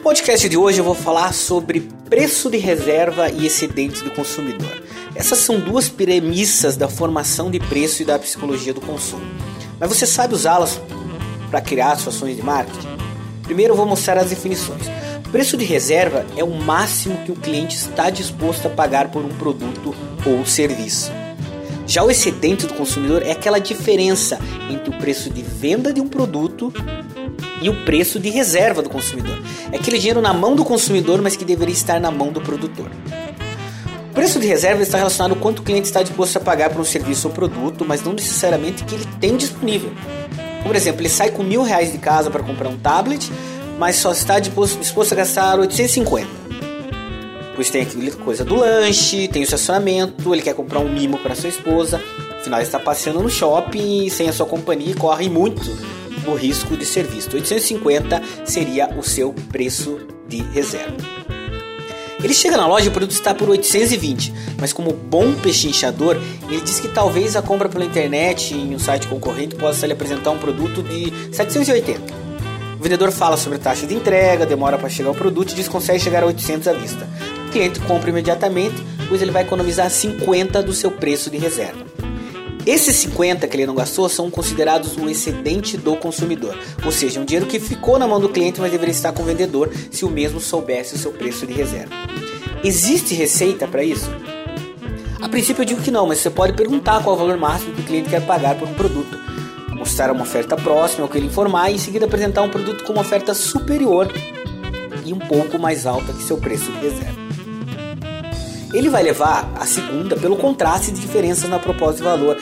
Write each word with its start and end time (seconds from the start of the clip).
podcast 0.00 0.48
de 0.48 0.56
hoje 0.56 0.78
eu 0.78 0.84
vou 0.84 0.94
falar 0.94 1.34
sobre 1.34 1.80
preço 2.08 2.48
de 2.48 2.56
reserva 2.56 3.28
e 3.28 3.46
excedente 3.46 4.02
do 4.02 4.10
consumidor. 4.10 4.82
Essas 5.14 5.38
são 5.40 5.60
duas 5.60 5.90
premissas 5.90 6.74
da 6.74 6.88
formação 6.88 7.50
de 7.50 7.60
preço 7.60 8.00
e 8.00 8.06
da 8.06 8.18
psicologia 8.18 8.72
do 8.72 8.80
consumo. 8.80 9.22
Mas 9.78 9.90
você 9.90 10.06
sabe 10.06 10.34
usá-las 10.34 10.80
para 11.50 11.60
criar 11.60 11.92
ações 11.92 12.34
de 12.34 12.42
marketing? 12.42 12.88
Primeiro 13.42 13.74
eu 13.74 13.76
vou 13.76 13.84
mostrar 13.84 14.16
as 14.16 14.30
definições. 14.30 14.84
Preço 15.30 15.56
de 15.56 15.64
reserva 15.66 16.24
é 16.34 16.42
o 16.42 16.50
máximo 16.50 17.18
que 17.24 17.32
o 17.32 17.36
cliente 17.36 17.76
está 17.76 18.08
disposto 18.08 18.66
a 18.66 18.70
pagar 18.70 19.10
por 19.10 19.22
um 19.22 19.28
produto 19.28 19.94
ou 20.24 20.46
serviço. 20.46 21.12
Já 21.86 22.02
o 22.02 22.10
excedente 22.10 22.66
do 22.66 22.74
consumidor 22.74 23.22
é 23.22 23.32
aquela 23.32 23.58
diferença 23.58 24.38
entre 24.70 24.88
o 24.88 24.98
preço 24.98 25.28
de 25.28 25.42
venda 25.42 25.92
de 25.92 26.00
um 26.00 26.08
produto 26.08 26.72
e 27.60 27.68
o 27.68 27.84
preço 27.84 28.18
de 28.18 28.30
reserva 28.30 28.82
do 28.82 28.88
consumidor. 28.88 29.38
É 29.70 29.76
aquele 29.76 29.98
dinheiro 29.98 30.20
na 30.20 30.32
mão 30.32 30.54
do 30.54 30.64
consumidor, 30.64 31.20
mas 31.22 31.36
que 31.36 31.44
deveria 31.44 31.74
estar 31.74 32.00
na 32.00 32.10
mão 32.10 32.32
do 32.32 32.40
produtor. 32.40 32.90
O 34.10 34.14
preço 34.14 34.40
de 34.40 34.46
reserva 34.46 34.82
está 34.82 34.98
relacionado 34.98 35.32
ao 35.32 35.36
quanto 35.36 35.60
o 35.60 35.62
cliente 35.62 35.86
está 35.86 36.02
disposto 36.02 36.36
a 36.36 36.40
pagar 36.40 36.70
por 36.70 36.80
um 36.80 36.84
serviço 36.84 37.28
ou 37.28 37.34
produto, 37.34 37.84
mas 37.86 38.02
não 38.02 38.12
necessariamente 38.12 38.84
que 38.84 38.94
ele 38.94 39.06
tem 39.20 39.36
disponível. 39.36 39.92
Por 40.64 40.74
exemplo, 40.74 41.00
ele 41.00 41.08
sai 41.08 41.30
com 41.30 41.42
mil 41.42 41.62
reais 41.62 41.92
de 41.92 41.98
casa 41.98 42.30
para 42.30 42.42
comprar 42.42 42.68
um 42.68 42.76
tablet, 42.76 43.30
mas 43.78 43.96
só 43.96 44.12
está 44.12 44.38
disposto, 44.38 45.12
a 45.12 45.14
gastar 45.14 45.58
850. 45.58 46.26
Pois 47.54 47.70
tem 47.70 47.82
aquela 47.82 48.10
coisa 48.12 48.44
do 48.44 48.56
lanche, 48.56 49.28
tem 49.28 49.42
o 49.42 49.44
estacionamento, 49.44 50.34
ele 50.34 50.42
quer 50.42 50.54
comprar 50.54 50.80
um 50.80 50.88
mimo 50.88 51.18
para 51.18 51.34
sua 51.34 51.48
esposa, 51.48 52.02
afinal 52.38 52.58
ele 52.58 52.66
está 52.66 52.78
passeando 52.78 53.22
no 53.22 53.30
shopping 53.30 54.08
sem 54.08 54.28
a 54.28 54.32
sua 54.32 54.46
companhia 54.46 54.90
e 54.90 54.94
corre 54.94 55.28
muito 55.28 55.60
o 56.30 56.34
risco 56.34 56.76
de 56.76 56.86
ser 56.86 57.06
visto. 57.06 57.34
850 57.34 58.22
seria 58.44 58.88
o 58.96 59.02
seu 59.02 59.32
preço 59.32 59.98
de 60.28 60.42
reserva. 60.42 60.96
Ele 62.22 62.34
chega 62.34 62.56
na 62.56 62.66
loja 62.66 62.86
e 62.86 62.88
o 62.88 62.92
produto 62.92 63.12
está 63.12 63.34
por 63.34 63.48
820, 63.48 64.32
mas 64.58 64.74
como 64.74 64.92
bom 64.92 65.32
pechinchador, 65.36 66.20
ele 66.50 66.60
diz 66.60 66.78
que 66.78 66.88
talvez 66.88 67.34
a 67.34 67.40
compra 67.40 67.66
pela 67.68 67.84
internet 67.84 68.52
em 68.54 68.74
um 68.74 68.78
site 68.78 69.06
concorrente 69.06 69.56
possa 69.56 69.86
lhe 69.86 69.94
apresentar 69.94 70.30
um 70.30 70.38
produto 70.38 70.82
de 70.82 71.34
780. 71.34 72.20
O 72.78 72.82
vendedor 72.82 73.10
fala 73.10 73.36
sobre 73.36 73.58
taxa 73.58 73.86
de 73.86 73.94
entrega, 73.94 74.44
demora 74.44 74.78
para 74.78 74.88
chegar 74.88 75.10
o 75.10 75.14
produto 75.14 75.52
e 75.52 75.54
diz 75.54 75.66
que 75.66 75.72
consegue 75.72 75.98
chegar 75.98 76.22
a 76.22 76.26
800 76.26 76.68
à 76.68 76.72
vista. 76.72 77.08
O 77.46 77.50
cliente 77.50 77.80
compra 77.80 78.10
imediatamente, 78.10 78.76
pois 79.08 79.22
ele 79.22 79.30
vai 79.30 79.42
economizar 79.42 79.90
50 79.90 80.62
do 80.62 80.74
seu 80.74 80.90
preço 80.90 81.30
de 81.30 81.38
reserva. 81.38 81.99
Esses 82.70 82.94
50 82.94 83.48
que 83.48 83.56
ele 83.56 83.66
não 83.66 83.74
gastou 83.74 84.08
são 84.08 84.30
considerados 84.30 84.96
o 84.96 85.10
excedente 85.10 85.76
do 85.76 85.96
consumidor, 85.96 86.56
ou 86.84 86.92
seja, 86.92 87.18
um 87.18 87.24
dinheiro 87.24 87.46
que 87.46 87.58
ficou 87.58 87.98
na 87.98 88.06
mão 88.06 88.20
do 88.20 88.28
cliente, 88.28 88.60
mas 88.60 88.70
deveria 88.70 88.92
estar 88.92 89.10
com 89.10 89.24
o 89.24 89.26
vendedor 89.26 89.72
se 89.90 90.04
o 90.04 90.08
mesmo 90.08 90.38
soubesse 90.38 90.94
o 90.94 90.98
seu 90.98 91.10
preço 91.10 91.44
de 91.48 91.52
reserva. 91.52 91.92
Existe 92.62 93.12
receita 93.12 93.66
para 93.66 93.82
isso? 93.82 94.08
A 95.20 95.28
princípio 95.28 95.62
eu 95.62 95.66
digo 95.66 95.82
que 95.82 95.90
não, 95.90 96.06
mas 96.06 96.18
você 96.18 96.30
pode 96.30 96.52
perguntar 96.52 97.02
qual 97.02 97.16
é 97.16 97.18
o 97.18 97.20
valor 97.20 97.36
máximo 97.38 97.74
que 97.74 97.80
o 97.80 97.84
cliente 97.84 98.08
quer 98.08 98.24
pagar 98.24 98.56
por 98.56 98.68
um 98.68 98.74
produto. 98.74 99.18
Mostrar 99.74 100.12
uma 100.12 100.22
oferta 100.22 100.54
próxima 100.54 101.02
ao 101.02 101.08
que 101.08 101.18
ele 101.18 101.26
informar 101.26 101.70
e 101.70 101.74
em 101.74 101.78
seguida 101.78 102.06
apresentar 102.06 102.42
um 102.42 102.50
produto 102.50 102.84
com 102.84 102.92
uma 102.92 103.02
oferta 103.02 103.34
superior 103.34 104.08
e 105.04 105.12
um 105.12 105.18
pouco 105.18 105.58
mais 105.58 105.86
alta 105.86 106.12
que 106.12 106.22
seu 106.22 106.36
preço 106.36 106.70
de 106.70 106.78
reserva. 106.78 107.20
Ele 108.72 108.88
vai 108.88 109.02
levar 109.02 109.50
a 109.56 109.66
segunda 109.66 110.16
pelo 110.16 110.36
contraste 110.36 110.92
de 110.92 111.00
diferenças 111.00 111.50
na 111.50 111.58
proposta 111.58 111.96
de 111.96 112.02
valor. 112.02 112.36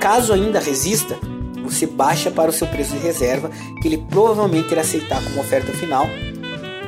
Caso 0.00 0.32
ainda 0.32 0.58
resista, 0.58 1.16
você 1.62 1.86
baixa 1.86 2.30
para 2.30 2.50
o 2.50 2.52
seu 2.52 2.66
preço 2.66 2.92
de 2.92 2.98
reserva, 2.98 3.50
que 3.80 3.88
ele 3.88 3.98
provavelmente 3.98 4.72
irá 4.72 4.80
aceitar 4.80 5.22
como 5.22 5.40
oferta 5.40 5.72
final, 5.72 6.06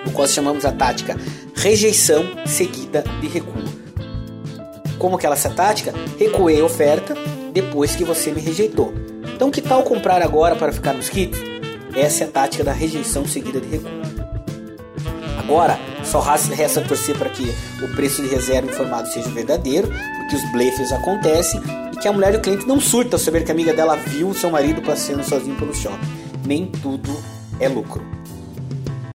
o 0.06 0.10
qual 0.12 0.26
chamamos 0.26 0.64
a 0.64 0.72
tática 0.72 1.16
rejeição 1.54 2.24
seguida 2.46 3.02
de 3.20 3.26
recuo. 3.26 3.64
Como 4.98 5.18
que 5.18 5.26
ela 5.26 5.34
essa 5.34 5.50
tática? 5.50 5.92
Recuei 6.18 6.60
a 6.60 6.64
oferta 6.64 7.14
depois 7.52 7.96
que 7.96 8.04
você 8.04 8.30
me 8.30 8.40
rejeitou. 8.40 8.92
Então 9.34 9.50
que 9.50 9.60
tal 9.60 9.82
comprar 9.82 10.22
agora 10.22 10.54
para 10.54 10.72
ficar 10.72 10.92
nos 10.92 11.08
kits? 11.08 11.38
Essa 11.94 12.24
é 12.24 12.26
a 12.26 12.30
tática 12.30 12.62
da 12.62 12.72
rejeição 12.72 13.26
seguida 13.26 13.60
de 13.60 13.68
recuo. 13.68 13.90
Agora, 15.38 15.78
só 16.06 16.20
resta 16.20 16.80
torcer 16.82 17.16
para 17.18 17.30
que 17.30 17.52
o 17.82 17.94
preço 17.94 18.22
de 18.22 18.28
reserva 18.28 18.70
informado 18.70 19.08
seja 19.08 19.28
verdadeiro, 19.28 19.88
porque 19.88 20.36
os 20.36 20.52
blefes 20.52 20.92
acontecem 20.92 21.60
e 21.92 21.96
que 21.96 22.08
a 22.08 22.12
mulher 22.12 22.32
do 22.32 22.40
cliente 22.40 22.66
não 22.66 22.80
surta 22.80 23.16
ao 23.16 23.20
saber 23.20 23.44
que 23.44 23.50
a 23.50 23.54
amiga 23.54 23.74
dela 23.74 23.96
viu 23.96 24.32
seu 24.32 24.50
marido 24.50 24.80
passeando 24.82 25.24
sozinho 25.24 25.56
pelo 25.56 25.74
shopping. 25.74 25.98
Nem 26.44 26.66
tudo 26.66 27.10
é 27.58 27.68
lucro. 27.68 28.02